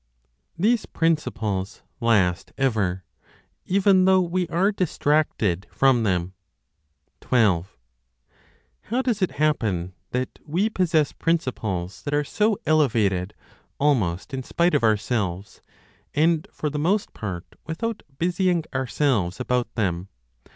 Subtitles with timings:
[0.57, 3.03] THESE PRINCIPLES LAST EVER;
[3.67, 6.33] EVEN THOUGH WE ARE DISTRACTED FROM THEM.
[7.19, 7.77] 12.
[8.85, 13.35] How does it happen that we possess principles that are so elevated,
[13.79, 15.61] almost in spite of ourselves,
[16.15, 20.07] and for the most part without busying ourselves about them?